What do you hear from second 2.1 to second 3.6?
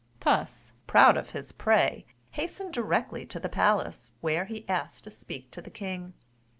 hastened directly to the